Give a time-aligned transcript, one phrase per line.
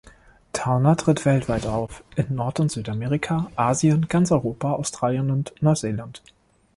[0.51, 6.23] Towner tritt weltweit auf, in Nord- und Südamerika, Asien, ganz Europa, Australien und Neuseeland.